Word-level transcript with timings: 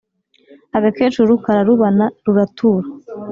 ”agakecuru 0.77 1.31
kararubana, 1.43 2.05
ruratura 2.25 2.87